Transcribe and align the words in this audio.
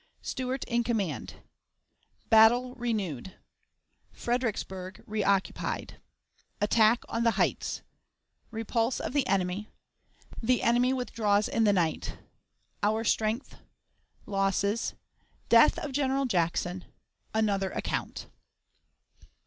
Stuart 0.23 0.63
in 0.63 0.83
Command. 0.83 1.43
Battle 2.31 2.73
renewed. 2.73 3.35
Fredericksburg 4.11 5.03
reoccupied. 5.05 6.01
Attack 6.59 7.03
on 7.07 7.23
the 7.23 7.37
Heights. 7.37 7.83
Repulse 8.49 8.99
of 8.99 9.13
the 9.13 9.27
Enemy. 9.27 9.69
The 10.41 10.63
Enemy 10.63 10.93
withdraws 10.93 11.47
in 11.47 11.65
the 11.65 11.71
Night. 11.73 12.17
Our 12.81 13.03
Strength. 13.03 13.57
Losses. 14.25 14.95
Death 15.49 15.77
of 15.77 15.91
General 15.91 16.25
Jackson. 16.25 16.85
Another 17.35 17.69
Account. 17.69 18.25